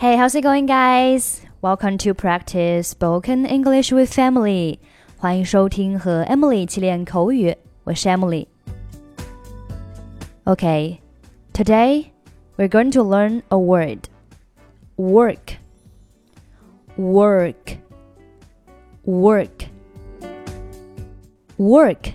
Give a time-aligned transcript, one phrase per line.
[0.00, 1.42] Hey, how's it going, guys?
[1.60, 4.78] Welcome to practice spoken English with Emily.
[5.18, 7.54] 欢迎收听和 Emily 一起练口语，
[7.84, 8.46] 我是 Emily。
[10.46, 11.00] Okay,
[11.52, 12.06] today
[12.56, 14.08] we're going to learn a word.
[14.96, 15.58] Work.
[16.96, 17.76] Work.
[19.04, 19.66] Work.
[21.58, 22.14] Work.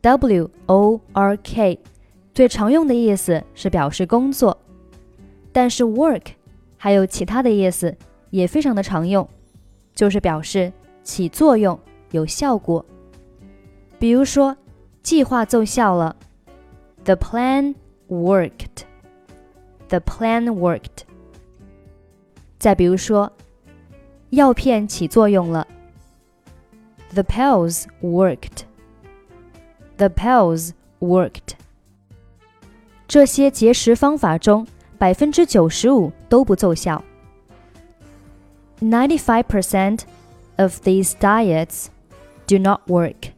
[0.00, 1.78] W O R K
[2.32, 4.56] 最常用的意思是表示工作，
[5.52, 6.22] 但是 work
[6.78, 7.94] 还有其他的意思
[8.30, 9.28] 也非常的常用，
[9.94, 11.78] 就是表示起作用、
[12.12, 12.82] 有效果。
[13.98, 14.56] 比如说，
[15.02, 16.16] 计划奏效了
[17.04, 17.74] ，The plan
[18.08, 18.84] worked.
[19.88, 21.02] The plan worked.
[22.58, 23.32] 再比如说，
[24.30, 25.66] 药片起作用了
[27.12, 28.64] ，The pills worked.
[29.96, 31.54] The pills worked.
[33.08, 34.66] 这些节食方法中，
[34.97, 37.03] 百分之九十五都不奏效。
[38.81, 40.01] Ninety-five percent
[40.57, 41.87] of these diets
[42.47, 43.31] do not work.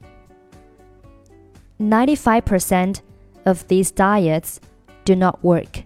[1.78, 2.97] Ninety-five percent
[3.44, 4.58] of these diets
[5.03, 5.83] do not work.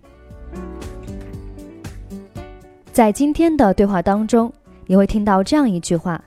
[2.91, 4.53] 在今天的对话当中，
[4.87, 6.21] 你会听到这样一句话：“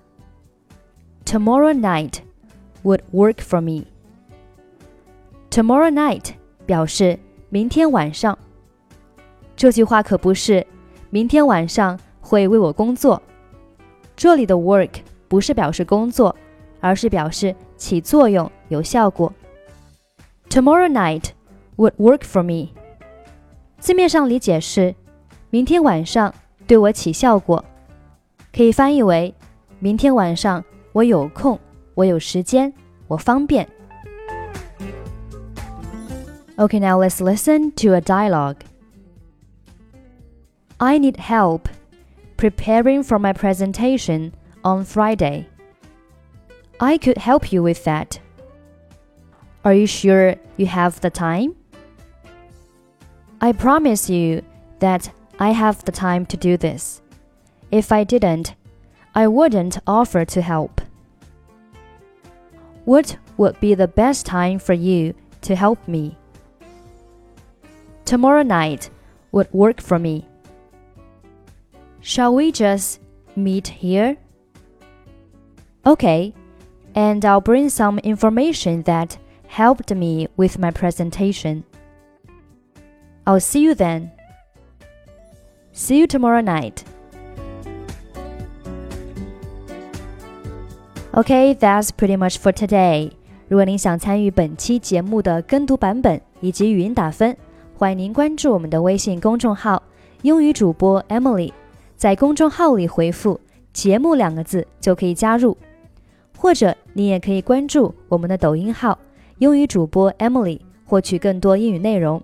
[1.25, 2.21] Tomorrow night
[2.83, 3.87] would work for me.”
[5.51, 6.33] Tomorrow night
[6.65, 7.19] 表示
[7.51, 8.39] 明天晚上。
[9.57, 10.67] 这句话可不是
[11.11, 13.23] 明天晚上会为我工作。
[14.17, 14.91] 这里的 work
[15.29, 16.35] 不是表示工作，
[16.81, 19.33] 而是表示起作用、有效果。
[20.51, 21.31] Tomorrow night
[21.77, 22.71] would work for me。
[23.79, 24.95] 字面上理解是
[25.51, 26.35] 明天晚上
[26.67, 27.65] 对我起效果，
[28.55, 29.35] 可以翻译为
[29.79, 31.59] 明天晚上我有空，
[31.95, 32.73] 我有时间，
[33.09, 33.69] 我方便。
[36.57, 38.57] Okay, now let's listen to a dialogue.
[40.80, 41.70] I need help
[42.38, 44.34] preparing for my presentation
[44.64, 45.48] on Friday.
[46.80, 48.20] I could help you with that.
[49.66, 51.56] Are you sure you have the time?
[53.42, 54.44] I promise you
[54.80, 57.02] that I have the time to do this.
[57.72, 58.54] If I didn't,
[59.16, 60.80] I wouldn't offer to help.
[62.86, 66.18] What would be the best time for you to help me?
[68.06, 68.92] Tomorrow night
[69.32, 70.26] would work for me.
[72.07, 73.01] Shall we just
[73.37, 74.17] meet here?
[75.85, 76.33] Okay,
[76.95, 79.17] and I'll bring some information that
[79.49, 81.65] helped me with my presentation.
[83.25, 84.11] I'll see you then.
[85.73, 86.85] See you tomorrow night.
[91.15, 93.13] Okay, that's pretty much for today.
[93.49, 97.37] 如果您想参与本期节目的跟读版本以及语音打分，
[97.77, 101.53] 欢迎您关注我们的微信公众号“英语主播 Emily”，
[101.98, 103.42] 在公众号里回复
[103.74, 105.58] “节目”两个字就可以加入。
[106.38, 108.98] 或者你也可以关注我们的抖音号
[109.40, 112.22] “英语主播 Emily”，获取更多英语内容。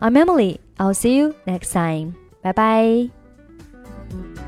[0.00, 0.58] I'm Emily.
[0.78, 2.14] I'll see you next time.
[2.42, 4.45] Bye bye.